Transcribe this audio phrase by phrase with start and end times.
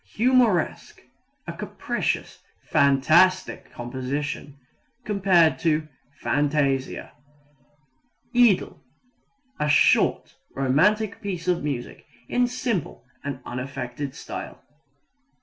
[0.15, 1.03] Humoresque
[1.45, 2.39] a capricious,
[2.71, 4.57] fantastic composition.
[5.05, 5.87] (Cf.
[6.19, 7.11] fantasia.)
[8.33, 8.79] Idyl
[9.59, 14.63] a short, romantic piece of music in simple and unaffected style.